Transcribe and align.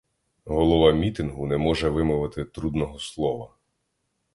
Голова 0.45 0.91
мітингу 0.91 1.45
не 1.47 1.57
може 1.57 1.89
вимовити 1.89 2.45
трудного 2.45 2.99
слова. 2.99 3.55